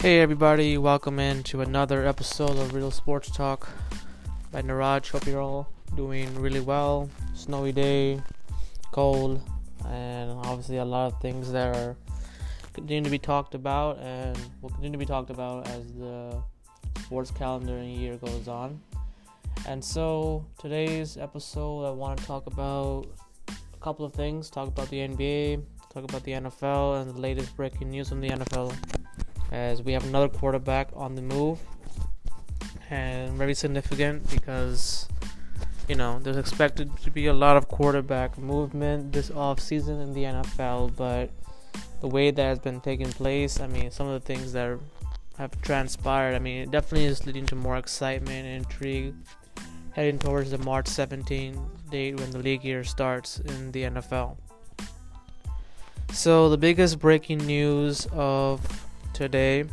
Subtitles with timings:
[0.00, 3.68] Hey everybody, welcome in to another episode of Real Sports Talk
[4.52, 5.10] by Niraj.
[5.10, 7.10] Hope you're all doing really well.
[7.34, 8.22] Snowy day,
[8.92, 9.42] cold,
[9.88, 11.96] and obviously a lot of things that are
[12.74, 16.40] continue to be talked about and will continue to be talked about as the
[17.00, 18.80] sports calendar and year goes on.
[19.66, 23.06] And so today's episode I want to talk about
[23.48, 25.60] a couple of things, talk about the NBA,
[25.92, 28.72] talk about the NFL and the latest breaking news from the NFL
[29.50, 31.58] as we have another quarterback on the move.
[32.90, 35.08] And very significant because
[35.88, 40.12] you know there's expected to be a lot of quarterback movement this off season in
[40.12, 41.30] the NFL but
[42.00, 44.78] the way that has been taking place I mean some of the things that
[45.38, 49.14] have transpired I mean it definitely is leading to more excitement and intrigue
[49.92, 51.58] heading towards the March 17
[51.90, 54.36] date when the league year starts in the NFL
[56.12, 58.87] so the biggest breaking news of
[59.18, 59.64] today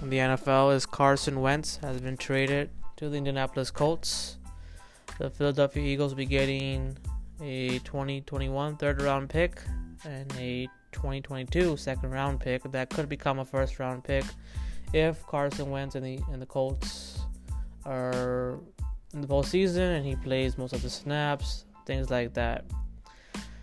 [0.00, 4.38] in the NFL is Carson Wentz has been traded to the Indianapolis Colts.
[5.18, 6.96] The Philadelphia Eagles will be getting
[7.42, 9.60] a 2021 third round pick
[10.06, 14.24] and a 2022 second round pick that could become a first round pick
[14.94, 17.18] if Carson Wentz and the and the Colts
[17.84, 18.58] are
[19.12, 22.64] in the postseason and he plays most of the snaps, things like that.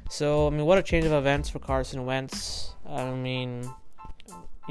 [0.07, 2.75] So I mean, what a change of events for Carson Wentz.
[2.87, 3.67] I mean,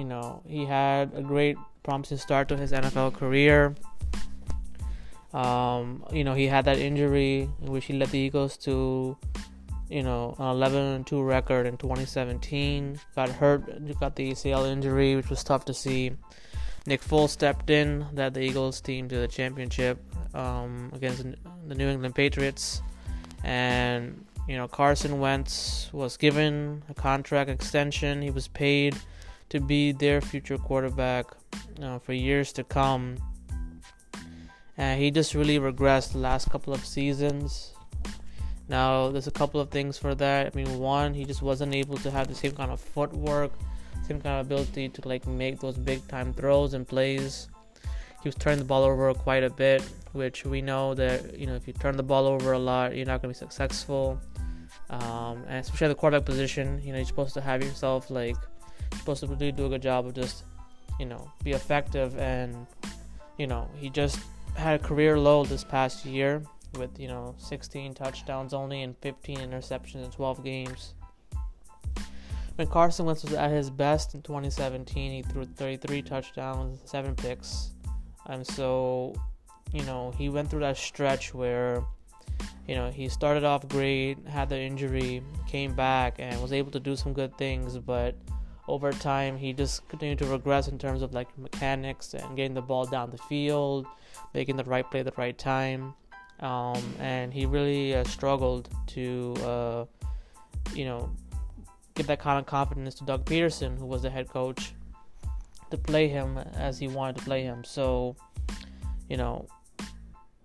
[0.00, 3.74] you know, he had a great promising start to his NFL career.
[5.34, 9.18] Um, you know, he had that injury in which he led the Eagles to,
[9.90, 12.98] you know, an 11 2 record in 2017.
[13.14, 13.60] Got hurt,
[14.00, 16.12] got the ACL injury, which was tough to see.
[16.86, 21.26] Nick Foles stepped in, led the Eagles team to the championship um, against
[21.68, 22.80] the New England Patriots.
[23.44, 28.22] And, you know, Carson Wentz was given a contract extension.
[28.22, 28.96] He was paid
[29.50, 31.26] to be their future quarterback
[31.82, 33.16] uh, for years to come.
[34.76, 37.74] And he just really regressed the last couple of seasons.
[38.68, 40.46] Now, there's a couple of things for that.
[40.46, 43.52] I mean, one, he just wasn't able to have the same kind of footwork,
[44.06, 47.48] same kind of ability to like make those big time throws and plays.
[48.22, 49.82] He was turning the ball over quite a bit,
[50.12, 53.06] which we know that you know if you turn the ball over a lot, you're
[53.06, 54.20] not going to be successful.
[54.90, 58.36] Um, and especially at the quarterback position, you know, you're supposed to have yourself like
[58.96, 60.44] supposed to really do a good job of just,
[60.98, 62.16] you know, be effective.
[62.18, 62.66] And,
[63.38, 64.20] you know, he just
[64.54, 66.42] had a career low this past year
[66.78, 70.94] with, you know, 16 touchdowns only and 15 interceptions in 12 games.
[72.56, 77.70] When Carson Wentz was at his best in 2017, he threw 33 touchdowns, 7 picks.
[78.26, 79.14] And so,
[79.72, 81.82] you know, he went through that stretch where,
[82.68, 86.80] you know, he started off great, had the injury, came back, and was able to
[86.80, 88.14] do some good things, but
[88.70, 92.62] over time he just continued to regress in terms of like mechanics and getting the
[92.62, 93.86] ball down the field
[94.34, 95.94] making the right play at the right time.
[96.40, 99.84] Um, and he really uh, struggled to uh,
[100.74, 101.10] you know
[101.94, 104.72] give that kind of confidence to Doug Pederson, who was the head coach
[105.70, 107.62] to play him as he wanted to play him.
[107.64, 108.16] So
[109.08, 109.46] you know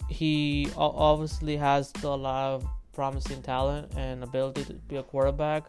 [0.09, 5.64] he obviously has still a lot of promising talent and ability to be a quarterback.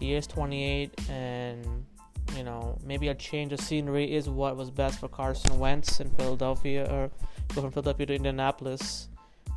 [0.00, 1.86] He is 28 and
[2.34, 6.10] you know, maybe a change of scenery is what was best for Carson Wentz in
[6.10, 7.10] Philadelphia or
[7.54, 9.08] go from Philadelphia to Indianapolis.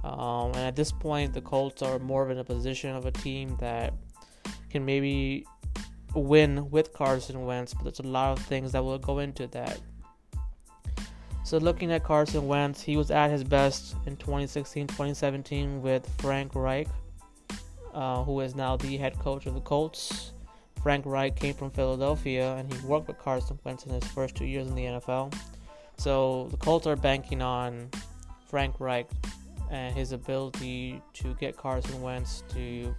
[0.04, 3.58] Um, and at this point, the Colts are more in a position of a team
[3.60, 3.94] that
[4.70, 5.46] can maybe
[6.14, 9.80] win with Carson Wentz, but there's a lot of things that will go into that.
[11.44, 16.54] So, looking at Carson Wentz, he was at his best in 2016 2017 with Frank
[16.54, 16.88] Reich,
[17.94, 20.32] uh, who is now the head coach of the Colts.
[20.82, 24.46] Frank Reich came from Philadelphia and he worked with Carson Wentz in his first two
[24.46, 25.34] years in the NFL.
[25.98, 27.90] So the Colts are banking on
[28.48, 29.10] Frank Reich
[29.70, 32.96] and his ability to get Carson Wentz to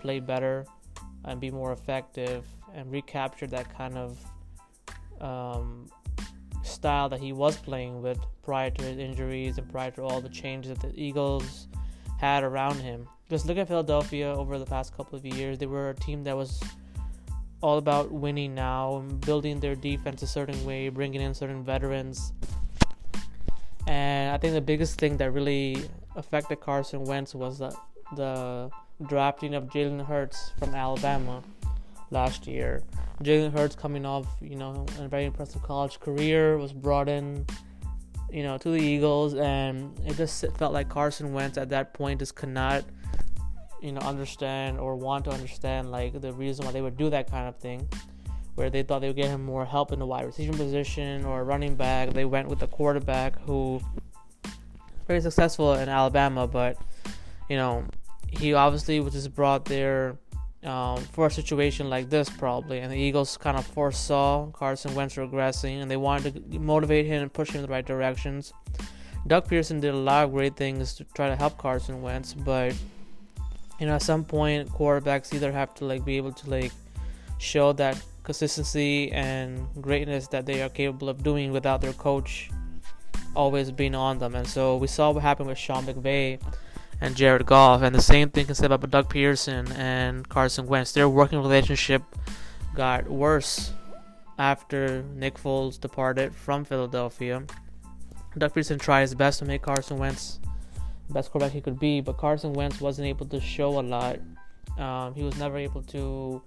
[0.00, 0.66] play better
[1.24, 2.44] and be more effective
[2.74, 4.18] and recapture that kind of
[5.20, 5.86] um,
[6.62, 10.28] style that he was playing with prior to his injuries and prior to all the
[10.28, 11.68] changes that the Eagles
[12.18, 13.06] had around him.
[13.28, 16.36] Because look at Philadelphia over the past couple of years, they were a team that
[16.36, 16.60] was
[17.62, 22.32] all about winning now, and building their defense a certain way, bringing in certain veterans.
[23.86, 25.76] And I think the biggest thing that really
[26.16, 27.76] affected Carson Wentz was the,
[28.16, 28.70] the
[29.06, 31.42] drafting of Jalen Hurts from Alabama
[32.10, 32.82] last year.
[33.22, 37.44] Jalen Hurts coming off, you know, a very impressive college career, was brought in,
[38.30, 42.20] you know, to the Eagles, and it just felt like Carson Wentz at that point
[42.20, 42.84] just could not–
[43.82, 47.30] you know understand or want to understand like the reason why they would do that
[47.30, 47.88] kind of thing
[48.54, 51.44] where they thought they would get him more help in the wide receiver position or
[51.44, 52.10] running back.
[52.10, 53.80] They went with the quarterback who
[55.06, 56.76] very successful in Alabama, but
[57.48, 57.84] you know
[58.28, 60.16] he obviously was just brought there
[60.62, 65.16] um, for a situation like this probably, and the Eagles kind of foresaw Carson Wentz
[65.16, 68.52] regressing, and they wanted to motivate him and push him in the right directions.
[69.26, 72.74] Doug Pederson did a lot of great things to try to help Carson Wentz, but
[73.80, 76.72] you know at some point quarterbacks either have to like be able to like
[77.38, 82.50] show that consistency and greatness that they are capable of doing without their coach
[83.34, 84.34] always being on them.
[84.34, 86.40] And so we saw what happened with Sean McVay
[87.00, 90.92] and Jared Goff, and the same thing can say about Doug Pederson and Carson Wentz.
[90.92, 92.02] Their working relationship
[92.74, 93.72] got worse
[94.38, 97.42] after Nick Foles departed from Philadelphia.
[98.36, 100.38] Doug Pederson tried his best to make Carson Wentz
[101.10, 104.18] best quarterback he could be, but Carson Wentz wasn't able to show a lot.
[104.78, 106.42] Um, he was never able to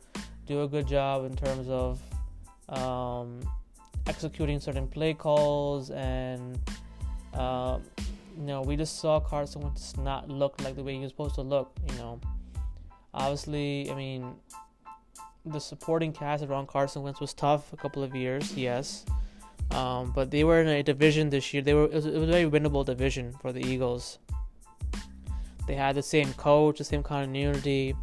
[0.46, 2.00] do a good job in terms of
[2.70, 3.42] um,
[4.08, 6.60] executing certain play calls and
[7.34, 7.80] uh,
[8.38, 11.36] you know we just saw Carson Wentz not look like the way he was supposed
[11.36, 12.20] to look you know.
[13.14, 14.36] Obviously I mean
[15.46, 19.06] the supporting cast around Carson Wentz was tough a couple of years yes.
[19.72, 21.64] Um, but they were in a division this year.
[21.64, 24.20] They were it was, it was a very winnable division for the Eagles
[25.68, 27.96] they had the same coach the same continuity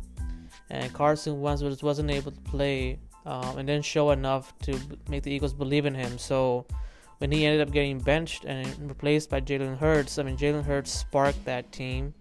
[0.71, 4.79] and Carson Wentz just wasn't able to play um, and didn't show enough to
[5.09, 6.17] make the Eagles believe in him.
[6.17, 6.65] So
[7.19, 10.91] when he ended up getting benched and replaced by Jalen Hurts, I mean Jalen Hurts
[10.91, 12.15] sparked that team,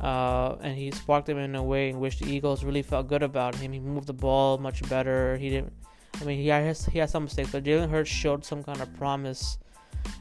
[0.00, 3.22] uh, and he sparked them in a way in which the Eagles really felt good
[3.22, 3.72] about him.
[3.72, 5.36] He moved the ball much better.
[5.36, 5.72] He didn't.
[6.20, 8.92] I mean, he has he had some mistakes, but Jalen Hurts showed some kind of
[8.96, 9.58] promise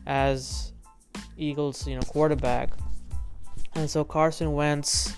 [0.05, 0.73] as
[1.37, 2.71] Eagles, you know, quarterback.
[3.75, 5.15] And so Carson Wentz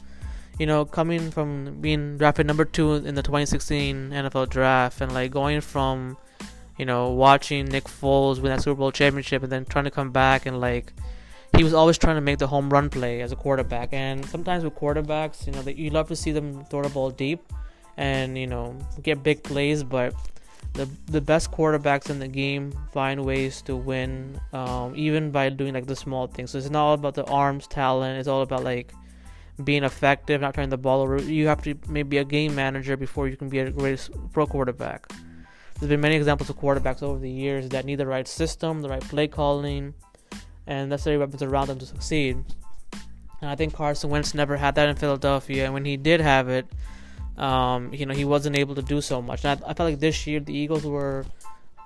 [0.59, 5.31] you know, coming from being drafted number two in the 2016 NFL draft and like
[5.31, 6.17] going from,
[6.77, 10.11] you know, watching Nick Foles win that Super Bowl championship and then trying to come
[10.11, 10.93] back and like,
[11.55, 13.93] he was always trying to make the home run play as a quarterback.
[13.93, 17.11] And sometimes with quarterbacks, you know, that you love to see them throw the ball
[17.11, 17.41] deep
[17.95, 20.13] and you know get big plays, but
[20.73, 25.73] the the best quarterbacks in the game find ways to win, um, even by doing
[25.73, 26.51] like the small things.
[26.51, 28.19] So it's not all about the arms talent.
[28.19, 28.93] It's all about like
[29.63, 31.21] being effective, not turning the ball over.
[31.21, 35.11] You have to maybe a game manager before you can be a great pro quarterback.
[35.79, 38.89] There's been many examples of quarterbacks over the years that need the right system, the
[38.89, 39.93] right play calling,
[40.65, 42.43] and necessary weapons around them to succeed.
[43.41, 46.49] And I think Carson Wentz never had that in Philadelphia, and when he did have
[46.49, 46.65] it,
[47.37, 49.45] um, you know, he wasn't able to do so much.
[49.45, 51.25] And I, I felt like this year the Eagles were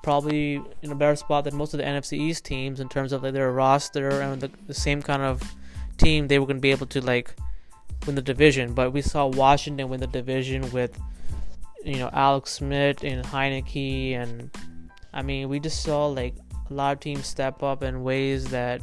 [0.04, 3.24] probably in a better spot than most of the NFC East teams in terms of
[3.24, 5.42] like, their roster and the, the same kind of
[5.98, 7.36] team they were going to be able to like
[8.06, 10.98] win the division, but we saw Washington win the division with
[11.84, 14.50] you know Alex Smith and Heinicke, and
[15.14, 16.36] I mean we just saw like
[16.70, 18.82] a lot of teams step up in ways that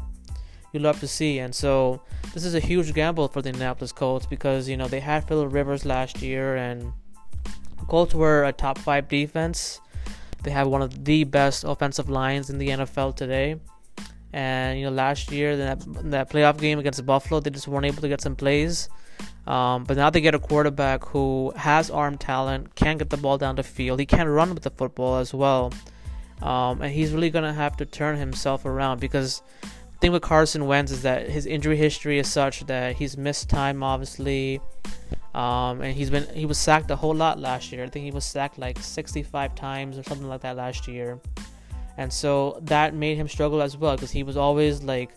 [0.72, 2.00] you love to see, and so
[2.34, 5.52] this is a huge gamble for the Indianapolis Colts because you know they had Philip
[5.52, 6.92] Rivers last year, and
[7.86, 9.80] Colts were a top five defense.
[10.42, 13.56] They have one of the best offensive lines in the NFL today.
[14.32, 15.80] And you know, last year that
[16.10, 18.88] that playoff game against Buffalo, they just weren't able to get some plays.
[19.46, 23.38] Um, but now they get a quarterback who has arm talent, can get the ball
[23.38, 23.98] down the field.
[23.98, 25.72] He can run with the football as well.
[26.42, 29.42] Um, and he's really to have to turn himself around because
[30.00, 33.82] thing with Carson Wentz is that his injury history is such that he's missed time,
[33.82, 34.60] obviously.
[35.34, 37.84] Um, and he's been he was sacked a whole lot last year.
[37.84, 41.20] I think he was sacked like 65 times or something like that last year.
[41.96, 45.10] And so that made him struggle as well because he was always like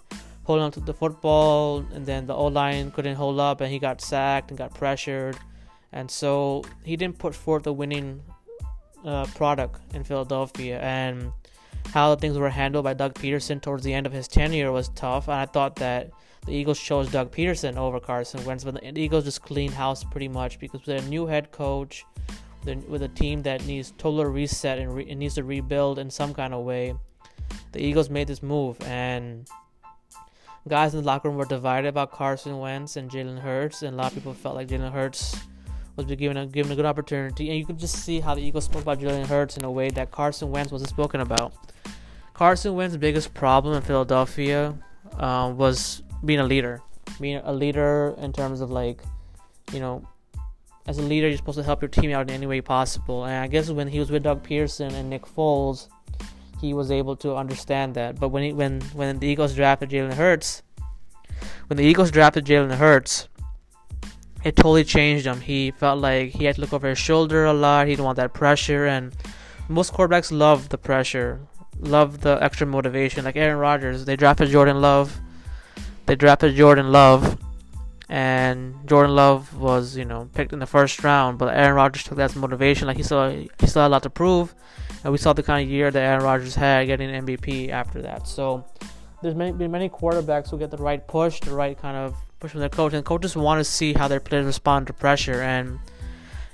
[0.44, 3.80] holding on to the football, and then the O line couldn't hold up, and he
[3.80, 5.38] got sacked and got pressured,
[5.92, 8.22] and so he didn't put forth a winning
[9.06, 10.80] uh, product in Philadelphia.
[10.80, 11.32] And
[11.92, 14.90] how the things were handled by Doug Pederson towards the end of his tenure was
[14.90, 16.12] tough, and I thought that
[16.46, 20.28] the Eagles chose Doug Pederson over Carson Wentz, but the Eagles just cleaned house pretty
[20.28, 22.06] much because with a new head coach,
[22.88, 26.54] with a team that needs total reset and re- needs to rebuild in some kind
[26.54, 26.96] of way,
[27.74, 29.48] the Eagles made this move and
[30.68, 33.98] guys in the locker room were divided about Carson Wentz and Jalen Hurts, and a
[33.98, 35.36] lot of people felt like Jalen Hurts
[35.96, 38.66] was given a given a good opportunity, and you could just see how the Eagles
[38.66, 41.54] spoke about Jalen Hurts in a way that Carson Wentz wasn't spoken about.
[42.34, 44.76] Carson Wentz's biggest problem in Philadelphia
[45.18, 46.82] uh, was being a leader,
[47.20, 49.02] being a leader in terms of like,
[49.74, 50.08] you know,
[50.88, 53.26] as a leader, you're supposed to help your team out in any way possible.
[53.26, 55.88] And I guess when he was with Doug Pederson and Nick Foles,
[56.60, 58.20] he was able to understand that.
[58.20, 60.64] But when he, when when the Eagles drafted Jalen Hurts,
[61.68, 63.28] when the Eagles drafted Jalen Hurts,
[64.44, 65.42] it totally changed him.
[65.42, 67.88] He felt like he had to look over his shoulder a lot.
[67.88, 69.16] He didn't want that pressure, and
[69.68, 71.40] most quarterbacks love the pressure,
[71.80, 73.26] love the extra motivation.
[73.26, 75.20] Like Aaron Rodgers, they drafted Jordan Love.
[76.08, 77.38] They drafted Jordan Love,
[78.10, 82.18] and Jordan Love was you know picked in the first round, but Aaron Rodgers took
[82.18, 82.88] that as motivation.
[82.88, 84.56] Like he still he had a lot to prove,
[85.04, 88.28] and we saw the kind of year that Aaron Rodgers had getting MVP after that.
[88.28, 88.66] So
[89.22, 92.52] there's many, been many quarterbacks who get the right push, the right kind of push
[92.52, 95.42] from their coach, and coaches want to see how their players respond to pressure.
[95.42, 95.80] And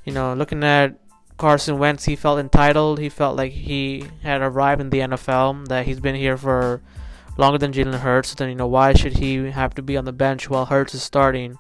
[0.05, 0.99] you know, looking at
[1.37, 2.99] Carson Wentz, he felt entitled.
[2.99, 6.83] He felt like he had arrived in the NFL, that he's been here for
[7.37, 8.35] longer than Jalen Hurts.
[8.35, 11.01] Then you know, why should he have to be on the bench while Hurts is
[11.01, 11.57] starting?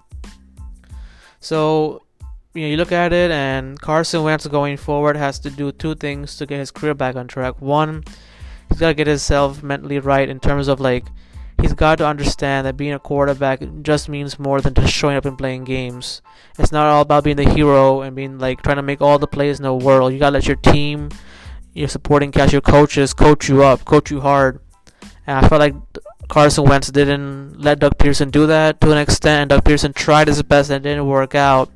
[1.39, 2.03] So
[2.53, 5.95] you know, you look at it, and Carson Wentz going forward has to do two
[5.95, 7.61] things to get his career back on track.
[7.61, 8.03] One
[8.69, 11.05] he's got to get himself mentally right in terms of like
[11.61, 15.25] he's got to understand that being a quarterback just means more than just showing up
[15.25, 16.21] and playing games.
[16.59, 19.27] It's not all about being the hero and being like trying to make all the
[19.27, 20.13] plays in the world.
[20.13, 21.09] You gotta let your team,
[21.73, 24.59] your supporting cast, your coaches coach you up, coach you hard.
[25.25, 25.75] And I felt like
[26.27, 30.27] Carson Wentz didn't let Doug Pederson do that to an extent, and Doug Pederson tried
[30.27, 31.71] his best and it didn't work out.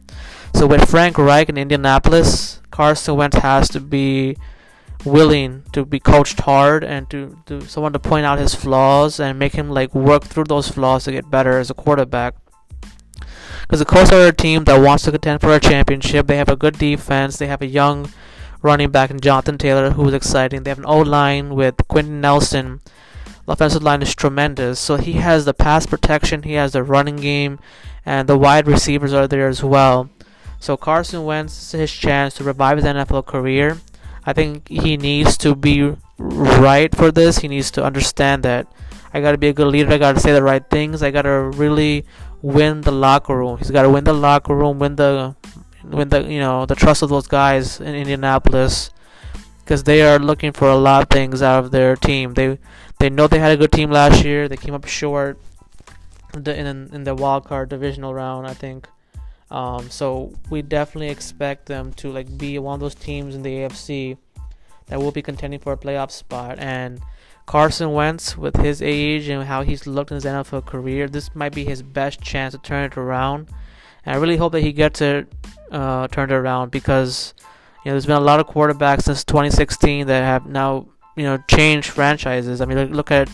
[0.54, 4.36] So with Frank Reich in Indianapolis, Carson Wentz has to be
[5.06, 9.40] willing to be coached hard and to, to someone to point out his flaws and
[9.40, 12.36] make him like work through those flaws to get better as a quarterback.
[13.62, 16.28] Because the Colts are a team that wants to contend for a championship.
[16.28, 17.38] They have a good defense.
[17.38, 18.12] They have a young
[18.62, 20.64] running back in Jonathan Taylor who is exciting.
[20.64, 22.82] They have an O line with Quenton Nelson.
[23.46, 24.80] The offensive line is tremendous.
[24.80, 27.60] So he has the pass protection, he has the running game,
[28.06, 30.10] and the wide receivers are there as well.
[30.60, 33.78] So Carson Wentz is his chance to revive his NFL career
[34.26, 37.40] I think he needs to be right for this.
[37.40, 38.68] He needs to understand that
[39.14, 39.92] I got to be a good leader.
[39.92, 41.04] I got to say the right things.
[41.04, 42.06] I got to really
[42.42, 43.58] win the locker room.
[43.58, 45.36] He's got to win the locker room, win the
[45.84, 48.92] win the you know the trust of those guys in Indianapolis
[49.64, 52.34] because they are looking for a lot of things out of their team.
[52.36, 52.60] They
[53.00, 54.48] they know they had a good team last year.
[54.48, 55.40] They came up short
[56.34, 58.88] in the, in, in the wild card divisional round, I think.
[59.52, 63.50] Um, so we definitely expect them to like be one of those teams in the
[63.50, 64.18] AFC
[64.88, 66.58] that will be contending for a playoff spot.
[66.60, 67.02] And
[67.46, 71.54] Carson Wentz, with his age and how he's looked in his NFL career, this might
[71.54, 73.50] be his best chance to turn it around.
[74.06, 75.28] And I really hope that he gets it
[75.72, 77.34] uh, turned around because
[77.84, 81.38] you know there's been a lot of quarterbacks since 2016 that have now you know
[81.50, 82.62] changed franchises.
[82.62, 83.30] I mean, look, look at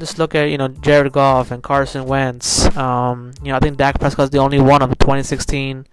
[0.00, 2.64] just look at you know Jared Goff and Carson Wentz.
[2.76, 5.86] Um, you know I think Dak Prescott's the only one of the 2016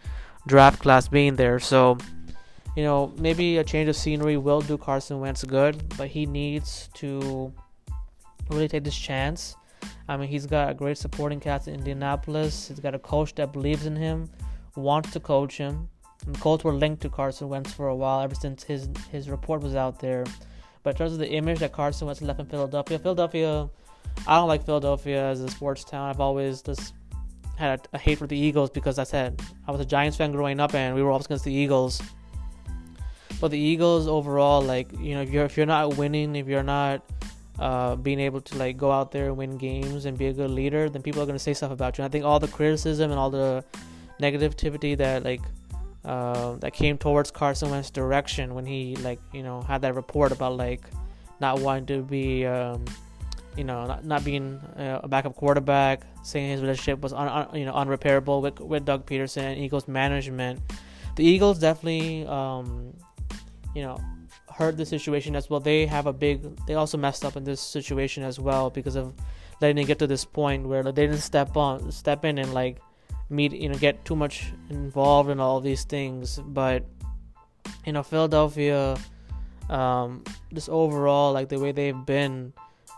[0.48, 1.60] draft class being there.
[1.60, 1.98] So
[2.76, 6.90] you know maybe a change of scenery will do Carson Wentz good, but he needs
[6.96, 7.54] to
[8.50, 9.56] really take this chance.
[10.08, 12.68] I mean he's got a great supporting cast in Indianapolis.
[12.68, 14.30] He's got a coach that believes in him,
[14.76, 15.90] wants to coach him.
[16.26, 19.30] And the Colts were linked to Carson Wentz for a while ever since his his
[19.30, 20.24] report was out there.
[20.84, 23.70] But in terms of the image that Carson Wentz left in Philadelphia, Philadelphia
[24.28, 26.10] I don't like Philadelphia as a sports town.
[26.10, 26.94] I've always just
[27.58, 30.32] had a, a, hate for the Eagles because I said I was a Giants fan
[30.32, 32.02] growing up and we were always against the Eagles.
[33.40, 36.64] But the Eagles overall, like you know, if you're if you're not winning, if you're
[36.64, 37.04] not
[37.60, 40.52] uh, being able to like go out there and win games and be a good
[40.52, 42.04] leader, then people are gonna say stuff about you.
[42.04, 43.64] And I think all the criticism and all the
[44.20, 45.42] negativity that like
[46.06, 50.32] uh, that came towards Carson Wentz's direction when he like you know had that report
[50.32, 50.82] about like
[51.40, 52.86] not wanting to be um,
[53.58, 57.56] you know, not, not being uh, a backup quarterback, saying his relationship was un, un,
[57.56, 60.60] you know unrepairable with with Doug Pederson, Eagles management.
[61.16, 62.94] The Eagles definitely, um,
[63.76, 64.00] you know,
[64.50, 65.60] hurt the situation as well.
[65.60, 66.42] They have a big.
[66.66, 69.14] They also messed up in this situation as well because of
[69.60, 72.80] letting it get to this point where they didn't step on, step in and like
[73.30, 76.40] meet, you know, get too much involved in all these things.
[76.40, 76.86] But
[77.86, 78.98] you know, Philadelphia,
[79.70, 82.54] um, just overall, like the way they've been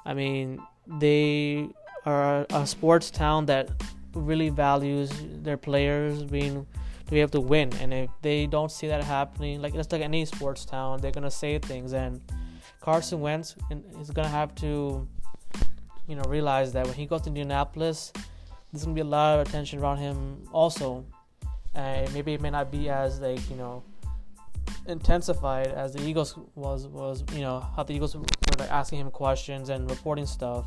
[0.05, 1.69] I mean, they
[2.05, 3.69] are a sports town that
[4.13, 6.65] really values their players being
[7.05, 7.71] to be able to win.
[7.79, 11.31] And if they don't see that happening, like just like any sports town, they're gonna
[11.31, 11.93] say things.
[11.93, 12.21] And
[12.81, 13.55] Carson Wentz
[13.99, 15.07] is gonna have to,
[16.07, 18.11] you know, realize that when he goes to Indianapolis,
[18.71, 21.05] there's gonna be a lot of attention around him also.
[21.73, 23.83] And maybe it may not be as like you know
[24.87, 28.23] intensified as the Eagles was was you know how the Eagles were
[28.59, 30.65] like asking him questions and reporting stuff.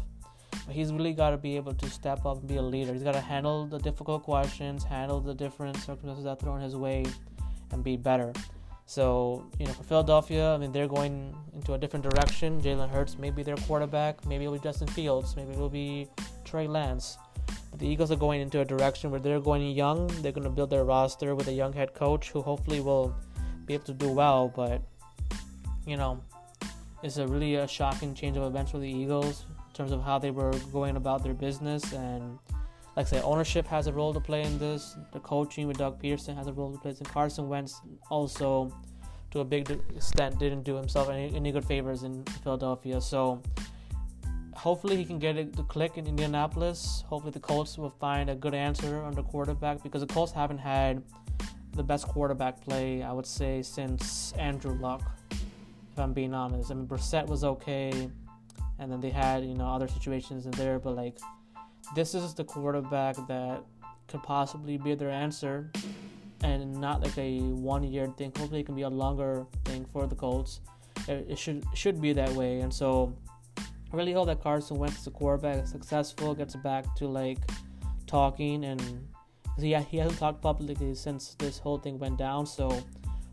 [0.66, 2.92] But he's really got to be able to step up and be a leader.
[2.92, 7.04] He's got to handle the difficult questions, handle the different circumstances that thrown his way,
[7.72, 8.32] and be better.
[8.86, 12.60] So you know, for Philadelphia, I mean they're going into a different direction.
[12.60, 14.24] Jalen Hurts may be their quarterback.
[14.26, 15.36] Maybe it'll be Justin Fields.
[15.36, 16.08] Maybe it'll be
[16.44, 17.18] Trey Lance.
[17.70, 20.06] But the Eagles are going into a direction where they're going young.
[20.22, 23.14] They're going to build their roster with a young head coach who hopefully will
[23.66, 24.52] be able to do well.
[24.54, 24.82] But
[25.86, 26.22] you know,
[27.02, 30.18] it's a really a shocking change of events for the Eagles in terms of how
[30.18, 32.38] they were going about their business and
[32.96, 34.96] like I say, ownership has a role to play in this.
[35.12, 36.94] The coaching with Doug Pederson has a role to play.
[36.96, 38.72] And Carson Wentz also,
[39.32, 42.98] to a big extent, didn't do himself any, any good favors in Philadelphia.
[43.02, 43.42] So
[44.54, 47.04] hopefully he can get it to click in Indianapolis.
[47.06, 50.58] Hopefully the Colts will find a good answer on the quarterback because the Colts haven't
[50.58, 51.02] had
[51.76, 55.02] the best quarterback play I would say since Andrew Luck.
[55.30, 58.10] If I'm being honest, I mean Brissett was okay,
[58.78, 61.18] and then they had you know other situations in there, but like
[61.94, 63.62] this is the quarterback that
[64.08, 65.70] could possibly be their answer
[66.42, 68.32] and not like a one year thing.
[68.36, 70.60] Hopefully, it can be a longer thing for the Colts.
[71.08, 73.14] It, it should should be that way, and so
[73.92, 77.38] I really hope that Carson Wentz, the quarterback, is successful, gets back to like
[78.06, 78.82] talking, and
[79.64, 82.46] he he hasn't talked publicly since this whole thing went down.
[82.46, 82.82] So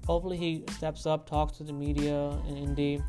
[0.06, 3.03] hopefully, he steps up, talks to the media in Indy,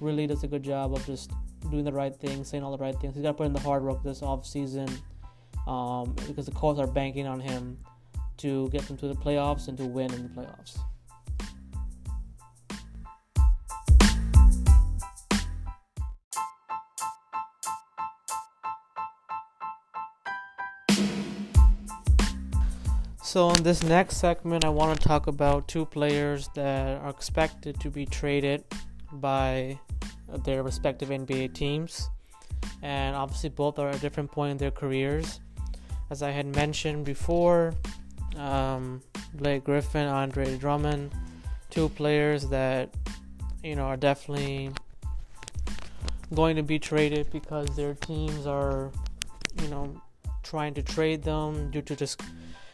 [0.00, 1.30] really does a good job of just
[1.70, 3.14] doing the right things, saying all the right things.
[3.14, 4.88] He's got to put in the hard work this off season
[5.66, 7.78] um, because the Colts are banking on him
[8.38, 10.78] to get them to the playoffs and to win in the playoffs.
[23.32, 27.78] So, in this next segment, I want to talk about two players that are expected
[27.78, 28.64] to be traded
[29.12, 29.78] by
[30.42, 32.10] their respective NBA teams.
[32.82, 35.38] And obviously, both are at a different point in their careers.
[36.10, 37.72] As I had mentioned before,
[38.36, 39.00] um,
[39.34, 41.12] Blake Griffin, Andre Drummond,
[41.70, 42.92] two players that
[43.62, 44.72] you know are definitely
[46.34, 48.90] going to be traded because their teams are,
[49.62, 50.02] you know,
[50.42, 52.20] trying to trade them due to just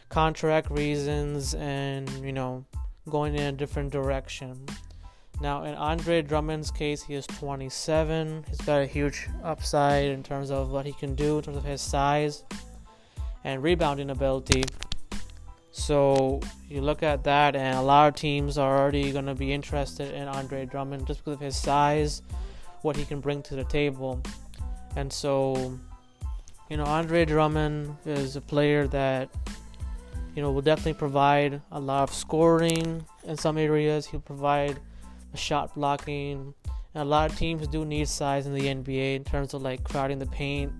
[0.09, 2.65] contract reasons and you know
[3.09, 4.65] going in a different direction.
[5.39, 8.45] Now, in Andre Drummond's case, he is 27.
[8.47, 11.63] He's got a huge upside in terms of what he can do, in terms of
[11.63, 12.43] his size
[13.43, 14.63] and rebounding ability.
[15.71, 19.53] So, you look at that, and a lot of teams are already going to be
[19.53, 22.23] interested in Andre Drummond just because of his size,
[22.81, 24.19] what he can bring to the table.
[24.95, 25.77] And so,
[26.67, 29.29] you know, Andre Drummond is a player that,
[30.37, 34.05] you know, will definitely provide a lot of scoring in some areas.
[34.05, 34.79] He'll provide
[35.33, 36.53] shot blocking.
[36.93, 39.83] And a lot of teams do need size in the NBA in terms of like
[39.83, 40.71] crowding the paint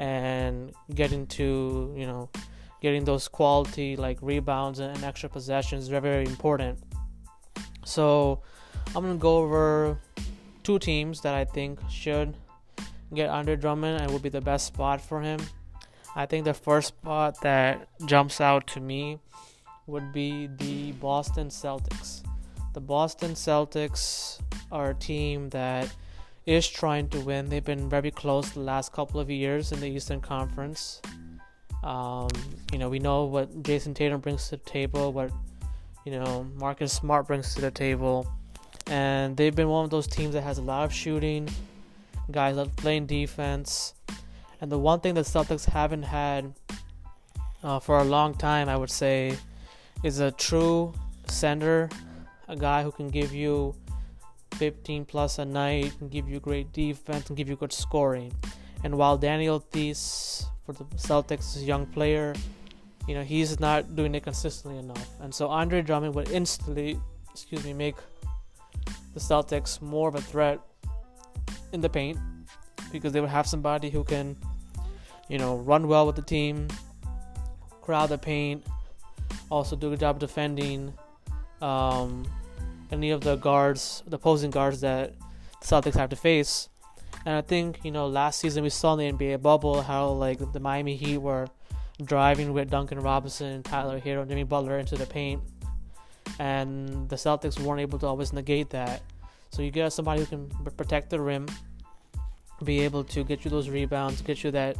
[0.00, 2.30] and getting to, you know,
[2.82, 5.86] getting those quality like rebounds and extra possessions.
[5.86, 6.76] Very, very important.
[7.84, 8.42] So
[8.88, 10.00] I'm going to go over
[10.64, 12.34] two teams that I think should
[13.14, 15.38] get Andre Drummond and would be the best spot for him.
[16.16, 19.18] I think the first spot that jumps out to me
[19.86, 22.22] would be the Boston Celtics
[22.72, 25.92] the Boston Celtics are a team that
[26.46, 27.48] is trying to win.
[27.48, 31.00] They've been very close the last couple of years in the Eastern Conference.
[31.82, 32.28] Um,
[32.72, 35.32] you know, we know what Jayson Tatum brings to the table, what
[36.04, 38.30] you know Marcus Smart brings to the table,
[38.86, 41.48] and they've been one of those teams that has a lot of shooting,
[42.30, 43.94] guys that playing defense,
[44.60, 46.52] and the one thing the Celtics haven't had
[47.62, 49.36] uh, for a long time, I would say,
[50.02, 50.94] is a true
[51.26, 51.88] center
[52.50, 53.74] a guy who can give you
[54.56, 58.32] 15 plus a night, can give you great defense, and give you good scoring.
[58.82, 62.34] And while Daniel Theis for the Celtics is a young player,
[63.06, 65.08] you know he's not doing it consistently enough.
[65.20, 66.98] And so Andre Drummond would instantly,
[67.30, 67.94] excuse me, make
[69.14, 70.58] the Celtics more of a threat
[71.72, 72.18] in the paint
[72.90, 74.36] because they would have somebody who can,
[75.30, 76.66] you know, run well with the team,
[77.80, 78.66] crowd the paint,
[79.48, 80.92] also do a good job defending.
[81.62, 82.28] Um,
[82.90, 85.14] any of the guards, the opposing guards that
[85.60, 86.68] the Celtics have to face.
[87.24, 90.52] And I think, you know, last season we saw in the NBA bubble how, like,
[90.52, 91.46] the Miami Heat were
[92.04, 95.42] driving with Duncan Robinson, Tyler Herro, and Jimmy Butler into the paint.
[96.38, 99.02] And the Celtics weren't able to always negate that.
[99.50, 101.46] So you get somebody who can protect the rim,
[102.64, 104.76] be able to get you those rebounds, get you that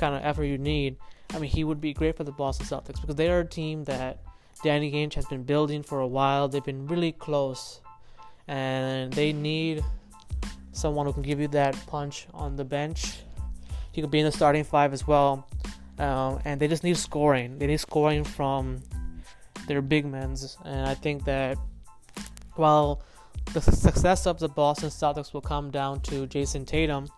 [0.00, 0.96] kind of effort you need.
[1.32, 3.84] I mean, he would be great for the Boston Celtics because they are a team
[3.84, 4.18] that
[4.64, 6.48] Danny Ainge has been building for a while.
[6.48, 7.80] They've been really close,
[8.48, 9.84] and they need
[10.72, 13.20] someone who can give you that punch on the bench.
[13.92, 15.46] He could be in the starting five as well,
[15.98, 17.58] um, and they just need scoring.
[17.58, 18.82] They need scoring from
[19.68, 21.58] their big men's, and I think that
[22.54, 23.02] while
[23.52, 27.08] the success of the Boston Celtics will come down to Jayson Tatum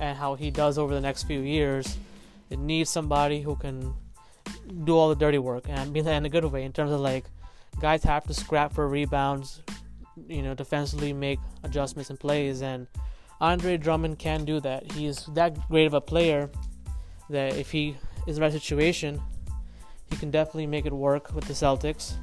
[0.00, 1.96] and how he does over the next few years.
[2.50, 3.94] It needs somebody who can
[4.84, 7.00] do all the dirty work, and mean that in a good way in terms of
[7.00, 7.24] like
[7.80, 9.62] guys have to scrap for rebounds,
[10.28, 12.62] you know, defensively make adjustments and plays.
[12.62, 12.86] And
[13.40, 14.90] Andre Drummond can do that.
[14.92, 16.48] He's that great of a player
[17.28, 19.20] that if he is in the right situation,
[20.10, 22.14] he can definitely make it work with the Celtics.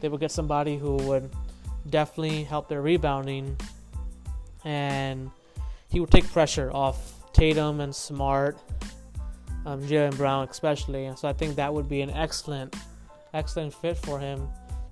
[0.00, 1.30] They will get somebody who would
[1.90, 3.56] definitely help their rebounding,
[4.64, 5.30] and
[5.92, 8.58] he would take pressure off Tatum and Smart,
[9.66, 11.10] um, Jaylen Brown especially.
[11.16, 12.74] So I think that would be an excellent,
[13.34, 14.48] excellent fit for him,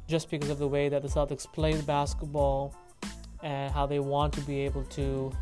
[0.06, 2.74] just because of the way that the Celtics play basketball
[3.42, 5.32] and how they want to be able to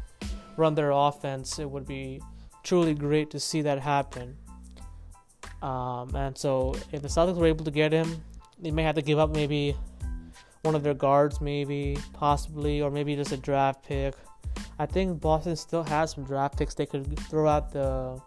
[0.56, 1.58] run their offense.
[1.58, 2.22] It would be
[2.62, 4.36] truly great to see that happen.
[5.60, 8.22] Um, and so if the Celtics were able to get him,
[8.60, 9.76] they may have to give up maybe
[10.62, 14.14] one of their guards, maybe, possibly, or maybe just a draft pick.
[14.78, 18.20] I think Boston still has some draft picks they could throw out the,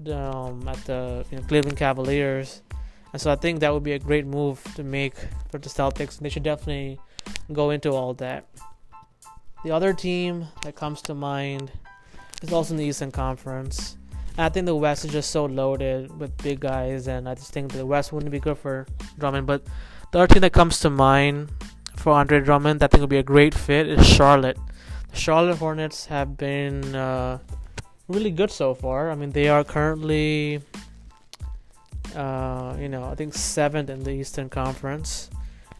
[0.00, 2.62] the um, at the you know, Cleveland Cavaliers,
[3.12, 5.16] and so I think that would be a great move to make
[5.50, 6.18] for the Celtics.
[6.18, 7.00] They should definitely
[7.52, 8.46] go into all that.
[9.64, 11.72] The other team that comes to mind
[12.42, 13.96] is also in the Eastern Conference.
[14.36, 17.52] And I think the West is just so loaded with big guys, and I just
[17.52, 18.86] think the West wouldn't be good for
[19.18, 19.46] Drummond.
[19.46, 19.62] But
[20.10, 21.50] the other team that comes to mind
[21.96, 24.58] for Andre Drummond that I think would be a great fit is Charlotte.
[25.14, 27.38] Charlotte Hornets have been uh,
[28.08, 29.10] really good so far.
[29.10, 30.60] I mean, they are currently,
[32.14, 35.30] uh, you know, I think seventh in the Eastern Conference,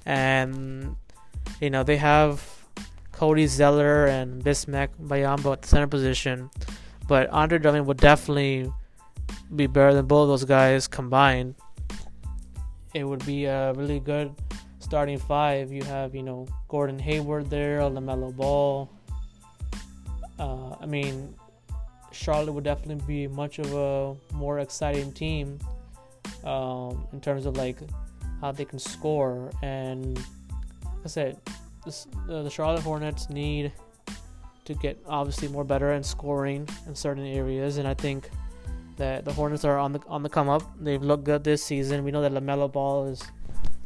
[0.07, 0.97] and
[1.61, 2.43] you know they have
[3.13, 6.51] Cody Zeller and Bismack Biyombo at the center position.
[7.07, 8.73] But Andre Drummond would definitely
[9.55, 11.55] be better than both those guys combined.
[12.95, 14.35] It would be a really good
[14.79, 15.73] starting five.
[15.73, 18.89] You have, you know, Gordon Hayward there, LaMelo Ball.
[20.39, 21.35] Uh, I mean,
[22.13, 25.59] Charlotte would definitely be much of a more exciting team
[26.45, 27.79] um, in terms of like
[28.41, 29.51] how they can score.
[29.63, 31.41] And like I said,
[31.85, 33.73] this, uh, the Charlotte Hornets need
[34.65, 38.31] to get obviously more better in scoring in certain areas, and I think
[38.97, 40.63] that the Hornets are on the on the come up.
[40.81, 42.05] They've looked good this season.
[42.05, 43.23] We know that LaMelo Ball is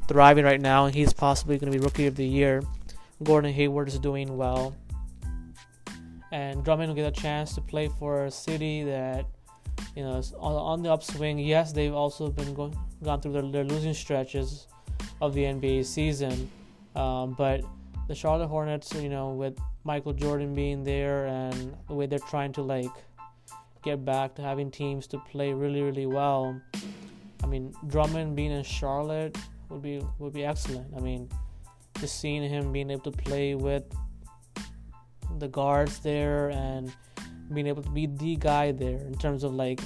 [0.06, 2.62] thriving right now, and he's possibly going to be Rookie of the Year.
[3.24, 4.76] Gordon Hayward is doing well,
[6.32, 9.26] and Drummond will get a chance to play for a city that
[9.96, 11.38] you know is on, the upswing.
[11.38, 14.66] Yes, they've also been going gone through their, their losing stretches
[15.20, 16.50] of the NBA season,
[16.96, 17.62] um, but
[18.08, 22.52] the Charlotte Hornets, you know, with Michael Jordan being there and the way they're trying
[22.54, 22.90] to like
[23.82, 26.60] get back to having teams to play really, really well.
[27.42, 29.36] I mean, Drummond being in Charlotte
[29.68, 30.92] would be would be excellent.
[30.96, 31.28] I mean,
[32.00, 33.84] just seeing him being able to play with
[35.38, 36.92] the guards there and
[37.52, 39.80] being able to be the guy there in terms of like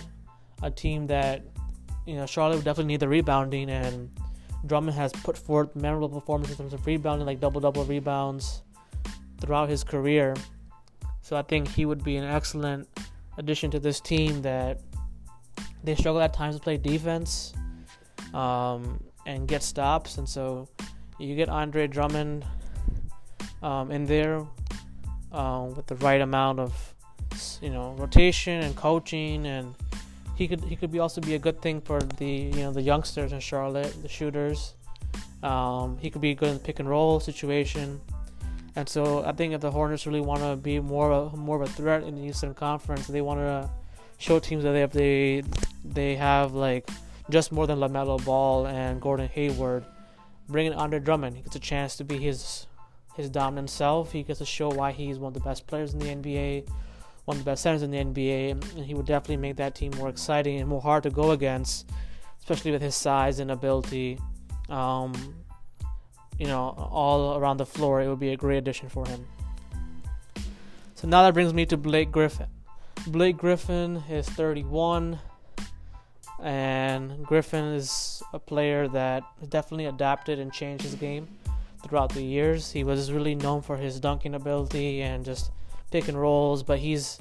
[0.62, 1.42] a team that
[2.06, 4.10] you know Charlotte would definitely need the rebounding and
[4.66, 8.62] Drummond has put forth memorable performances in terms of rebounding, like double double rebounds
[9.40, 10.34] throughout his career.
[11.20, 12.88] So I think he would be an excellent
[13.38, 14.80] addition to this team that
[15.82, 17.54] they struggle at times to play defense
[18.34, 20.18] um, and get stops.
[20.18, 20.68] And so
[21.18, 22.44] you get Andre Drummond
[23.62, 24.46] um, in there
[25.32, 26.94] um, with the right amount of
[27.60, 29.74] you know rotation and coaching and
[30.34, 32.82] he could he could be also be a good thing for the you know the
[32.82, 34.74] youngsters in Charlotte, the shooters.
[35.42, 38.00] Um, he could be good in the pick and roll situation,
[38.76, 41.60] and so I think if the Hornets really want to be more of a, more
[41.60, 43.68] of a threat in the Eastern Conference, they want to
[44.18, 45.42] show teams that they have they
[45.84, 46.88] they have like
[47.30, 49.84] just more than LaMelo Ball and Gordon Hayward.
[50.48, 52.66] Bringing Andre Drummond, he gets a chance to be his
[53.16, 54.12] his dominant self.
[54.12, 56.68] He gets to show why he's one of the best players in the NBA
[57.24, 59.92] one of the best centers in the NBA, and he would definitely make that team
[59.96, 61.88] more exciting and more hard to go against,
[62.40, 64.18] especially with his size and ability.
[64.68, 65.36] Um,
[66.38, 69.24] you know, all around the floor, it would be a great addition for him.
[70.94, 72.48] So now that brings me to Blake Griffin.
[73.06, 75.18] Blake Griffin is 31,
[76.42, 81.28] and Griffin is a player that definitely adapted and changed his game
[81.84, 82.70] throughout the years.
[82.70, 85.50] He was really known for his dunking ability and just
[85.90, 87.18] pick and rolls, but he's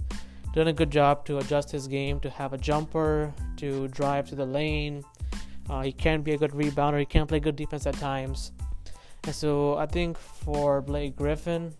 [0.54, 4.36] done a good job to adjust his game to have a jumper, to drive to
[4.36, 5.04] the lane.
[5.70, 7.00] Uh, he can be a good rebounder.
[7.00, 8.52] He can play good defense at times.
[9.24, 11.74] And so I think for Blake Griffin,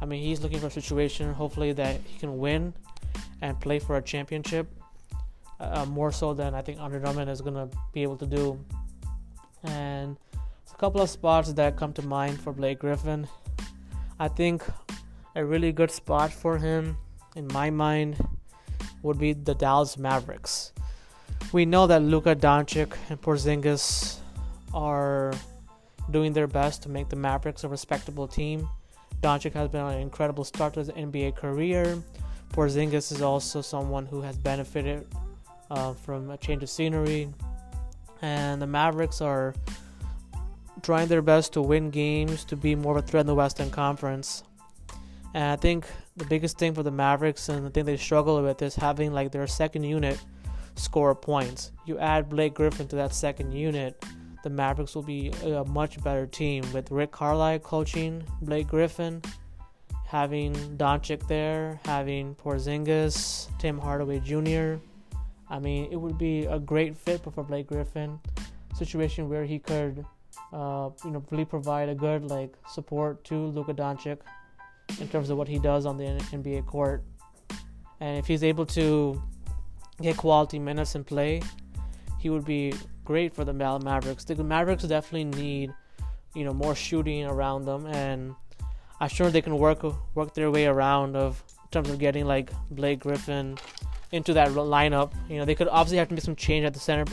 [0.00, 2.72] I mean, he's looking for a situation, hopefully, that he can win
[3.42, 4.68] and play for a championship.
[5.58, 8.58] Uh, more so than I think Andre Drummond is going to be able to do.
[9.64, 10.16] And
[10.80, 13.28] couple of spots that come to mind for Blake Griffin.
[14.18, 14.64] I think
[15.36, 16.96] a really good spot for him,
[17.36, 18.16] in my mind,
[19.02, 20.72] would be the Dallas Mavericks.
[21.52, 24.20] We know that Luka Doncic and Porzingis
[24.72, 25.34] are
[26.10, 28.66] doing their best to make the Mavericks a respectable team.
[29.20, 32.02] Doncic has been on an incredible start to his NBA career.
[32.54, 35.06] Porzingis is also someone who has benefited
[35.70, 37.28] uh, from a change of scenery,
[38.22, 39.54] and the Mavericks are
[40.80, 43.70] trying their best to win games to be more of a threat in the Western
[43.70, 44.42] Conference.
[45.34, 48.60] And I think the biggest thing for the Mavericks and the thing they struggle with
[48.62, 50.18] is having like their second unit
[50.74, 51.72] score points.
[51.86, 54.04] You add Blake Griffin to that second unit,
[54.42, 59.22] the Mavericks will be a much better team with Rick Carlisle coaching Blake Griffin,
[60.06, 64.82] having Doncic there, having Porzingis, Tim Hardaway Jr.
[65.48, 68.18] I mean, it would be a great fit for Blake Griffin.
[68.74, 70.06] Situation where he could,
[70.52, 74.18] uh, you know, really provide a good like support to Luka Doncic
[75.00, 77.04] in terms of what he does on the NBA court.
[78.00, 79.22] And if he's able to
[80.00, 81.42] get quality minutes and play,
[82.18, 82.72] he would be
[83.04, 84.24] great for the Mavericks.
[84.24, 85.72] The Mavericks definitely need,
[86.34, 88.34] you know, more shooting around them, and
[89.00, 92.50] I'm sure they can work work their way around of in terms of getting like
[92.70, 93.58] Blake Griffin
[94.12, 95.12] into that lineup.
[95.28, 97.04] You know, they could obviously have to make some change at the center.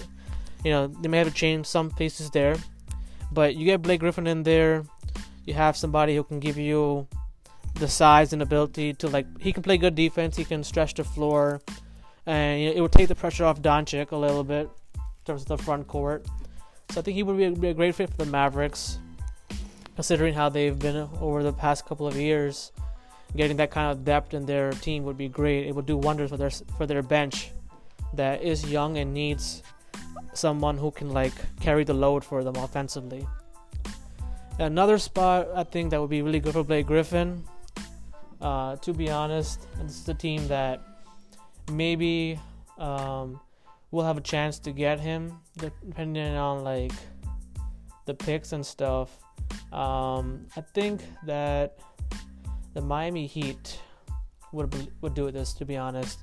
[0.63, 2.57] You know, they may have to change some pieces there,
[3.31, 4.83] but you get Blake Griffin in there.
[5.45, 7.07] You have somebody who can give you
[7.75, 10.35] the size and ability to like he can play good defense.
[10.35, 11.61] He can stretch the floor
[12.25, 15.57] and it would take the pressure off Doncic a little bit in terms of the
[15.57, 16.25] front court.
[16.89, 18.99] So I think he would be a, be a great fit for the Mavericks,
[19.95, 22.71] considering how they've been over the past couple of years.
[23.35, 25.67] Getting that kind of depth in their team would be great.
[25.67, 27.51] It would do wonders for their for their bench
[28.13, 29.63] that is young and needs
[30.37, 33.27] someone who can like carry the load for them offensively.
[34.59, 37.43] Another spot I think that would be really good for Blake Griffin.
[38.41, 40.81] Uh, to be honest, this is a team that
[41.71, 42.39] maybe
[42.77, 43.39] um,
[43.91, 46.93] we'll have a chance to get him depending on like
[48.05, 49.19] the picks and stuff.
[49.71, 51.79] Um, I think that
[52.73, 53.79] the Miami Heat
[54.51, 55.53] would would do this.
[55.53, 56.19] To be honest,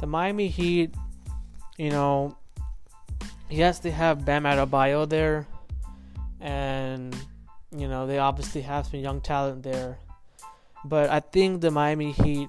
[0.00, 0.94] the Miami Heat,
[1.76, 2.36] you know,
[3.50, 5.46] yes, they have Bam Adebayo there,
[6.40, 7.14] and
[7.76, 9.98] you know they obviously have some young talent there,
[10.84, 12.48] but I think the Miami Heat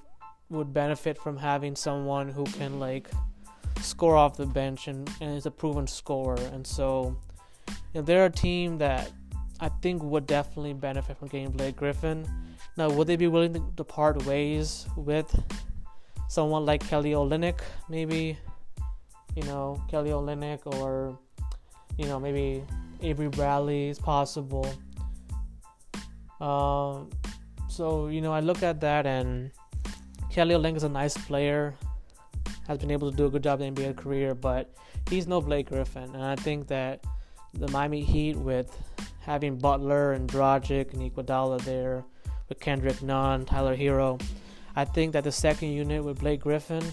[0.49, 3.09] would benefit from having someone who can like
[3.81, 6.39] score off the bench and, and is a proven scorer.
[6.53, 7.15] And so
[7.67, 9.11] you know, they're a team that
[9.59, 12.27] I think would definitely benefit from getting Blake Griffin.
[12.77, 15.33] Now, would they be willing to, to part ways with
[16.27, 17.59] someone like Kelly Olynyk?
[17.89, 18.37] Maybe,
[19.35, 21.17] you know, Kelly Olynyk or,
[21.97, 22.63] you know, maybe
[23.01, 24.65] Avery Bradley is possible.
[26.39, 27.09] Um,
[27.67, 29.51] so, you know, I look at that and
[30.31, 31.75] Kelly Olynyk is a nice player,
[32.67, 34.73] has been able to do a good job in NBA career, but
[35.09, 36.13] he's no Blake Griffin.
[36.15, 37.03] And I think that
[37.53, 38.77] the Miami Heat, with
[39.21, 42.03] having Butler and Dragic and Iguodala there,
[42.49, 44.21] with Kendrick Nunn, Tyler Herro,
[44.75, 46.83] I think that the second unit with Blake Griffin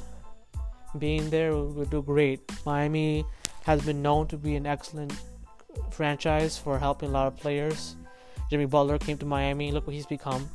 [0.99, 2.41] being there would do great.
[2.67, 3.25] Miami
[3.65, 5.13] has been known to be an excellent
[5.91, 7.97] franchise for helping a lot of players.
[8.51, 9.73] Jimmy Butler came to Miami.
[9.73, 10.49] Look what he's become.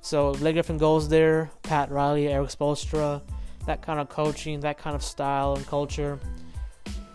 [0.00, 3.22] So Blake Griffin goes there, Pat Riley, Erik Spoelstra,
[3.66, 6.18] that kind of coaching, that kind of style and culture.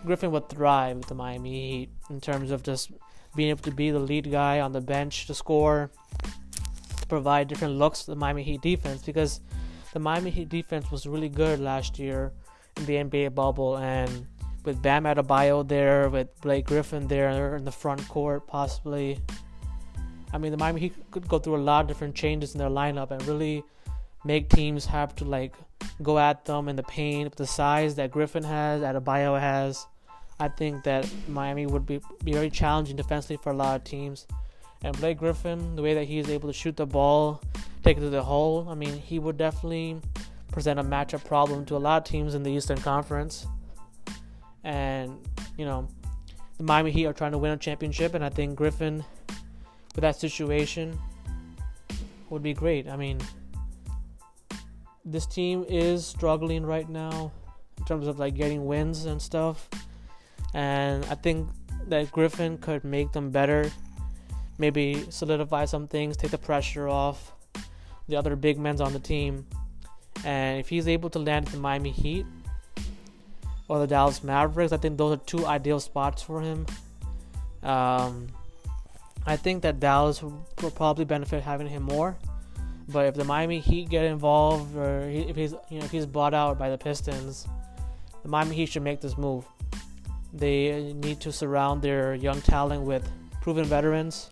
[0.04, 2.90] Griffin would thrive with the Miami Heat in terms of just
[3.36, 5.90] being able to be the lead guy on the bench to score,
[7.00, 9.40] To provide different looks to the Miami Heat defense because
[9.92, 12.32] the Miami Heat defense was really good last year
[12.76, 14.26] in the NBA bubble and
[14.64, 19.18] with Bam Adebayo there, with Blake Griffin there in the front court possibly
[20.32, 22.68] I mean, the Miami Heat could go through a lot of different changes in their
[22.68, 23.64] lineup and really
[24.24, 25.56] make teams have to like
[26.02, 29.86] go at them in the paint the size that Griffin has, Adebayo has.
[30.38, 34.26] I think that Miami would be, be very challenging defensively for a lot of teams.
[34.82, 37.42] And Blake Griffin, the way that he is able to shoot the ball,
[37.84, 40.00] take it to the hole, I mean, he would definitely
[40.52, 43.46] present a matchup problem to a lot of teams in the Eastern Conference.
[44.64, 45.18] And,
[45.56, 45.88] you know,
[46.58, 49.04] the Miami Heat are trying to win a championship, and I think Griffin
[49.94, 50.98] with that situation
[52.28, 52.88] would be great.
[52.88, 53.18] I mean,
[55.04, 57.32] this team is struggling right now
[57.78, 59.68] in terms of like getting wins and stuff.
[60.52, 61.48] And I think
[61.88, 63.70] that Griffin could make them better.
[64.58, 67.32] Maybe solidify some things, take the pressure off
[68.08, 69.46] the other big men on the team.
[70.24, 72.26] And if he's able to land the Miami Heat
[73.68, 76.66] or the Dallas Mavericks, I think those are two ideal spots for him.
[77.62, 78.28] Um,
[79.26, 82.16] I think that Dallas will probably benefit having him more.
[82.88, 86.34] But if the Miami Heat get involved, or if he's you know if he's bought
[86.34, 87.46] out by the Pistons,
[88.22, 89.44] the Miami Heat should make this move.
[90.32, 93.08] They need to surround their young talent with
[93.40, 94.30] proven veterans.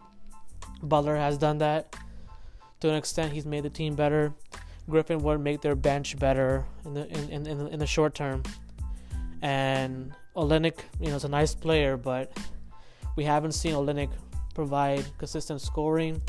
[0.82, 1.94] Butler has done that
[2.80, 3.32] to an extent.
[3.32, 4.32] He's made the team better.
[4.88, 8.42] Griffin would make their bench better in the in, in, in, the, short term.
[9.42, 12.36] And Olynyk, you know, is a nice player, but
[13.16, 14.10] we haven't seen Olynyk
[14.54, 16.22] provide consistent scoring,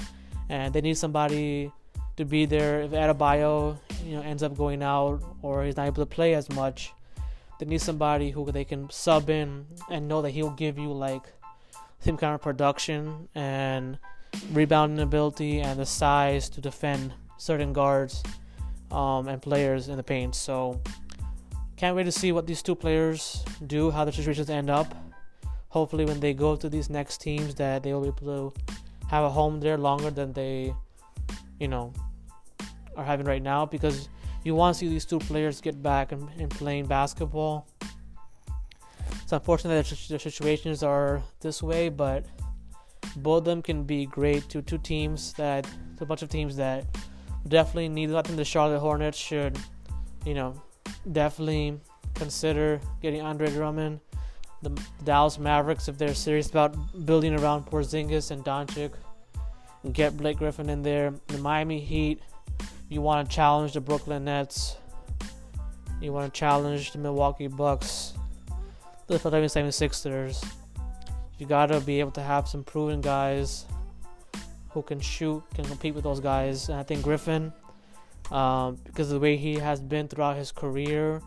[0.49, 1.71] and they need somebody
[2.17, 6.03] to be there if Adebayo, you know, ends up going out or he's not able
[6.03, 6.91] to play as much.
[7.59, 11.23] They need somebody who they can sub in and know that he'll give you like
[11.99, 13.97] same kind of production and
[14.51, 18.23] rebounding ability and the size to defend certain guards
[18.91, 20.35] um, and players in the paint.
[20.35, 20.81] So
[21.77, 24.93] can't wait to see what these two players do, how the situations end up.
[25.69, 28.73] Hopefully, when they go to these next teams, that they will be able to
[29.09, 30.73] have a home there longer than they,
[31.59, 31.93] you know,
[32.95, 33.65] are having right now.
[33.65, 34.09] Because
[34.43, 37.67] you want to see these two players get back and, and playing basketball.
[39.21, 42.25] It's unfortunate that their situations are this way, but
[43.17, 45.65] both of them can be great to two teams that,
[45.97, 46.85] to a bunch of teams that
[47.49, 48.13] definitely need.
[48.13, 49.57] I think the Charlotte Hornets should,
[50.25, 50.61] you know,
[51.11, 51.79] definitely
[52.13, 53.99] consider getting Andre Drummond.
[54.61, 54.69] The
[55.03, 58.91] Dallas Mavericks, if they're serious about building around Porzingis and Doncic,
[59.93, 61.13] get Blake Griffin in there.
[61.27, 62.21] The Miami Heat,
[62.89, 64.75] you want to challenge the Brooklyn Nets.
[66.01, 68.13] You want to challenge the Milwaukee Bucks,
[69.07, 70.45] the Philadelphia 76ers.
[71.37, 73.65] You gotta be able to have some proven guys
[74.79, 76.69] who can shoot, can compete with those guys.
[76.69, 77.51] And I think Griffin
[78.31, 81.21] um, because of the way he has been throughout his career,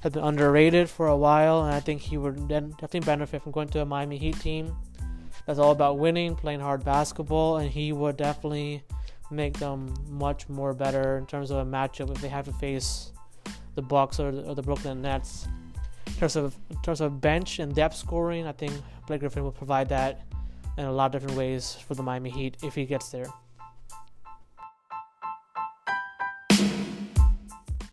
[0.00, 3.52] has been underrated for a while, and I think he would then definitely benefit from
[3.52, 4.76] going to a Miami Heat team
[5.46, 8.82] that's all about winning, playing hard basketball, and he would definitely
[9.30, 13.12] make them much more better in terms of a matchup if they have to face
[13.74, 15.48] the Bucks or the, or the Brooklyn Nets.
[16.06, 18.72] In terms of in terms of bench and depth scoring, I think
[19.06, 20.22] Blake Griffin will provide that
[20.76, 23.26] in a lot of different ways for the Miami Heat if he gets there.